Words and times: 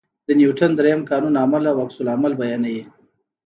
د 0.27 0.29
نیوټن 0.39 0.71
درېیم 0.79 1.01
قانون 1.09 1.33
عمل 1.43 1.63
او 1.71 1.75
عکس 1.83 1.97
العمل 2.01 2.33
بیانوي. 2.41 2.83